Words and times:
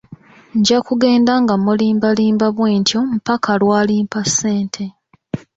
Nja 0.57 0.77
kugenda 0.87 1.33
nga 1.43 1.55
mulimbalimba 1.63 2.47
bwentyo 2.57 2.99
mpaka 3.17 3.51
lwalimpa 3.61 4.19
ssente. 4.29 4.83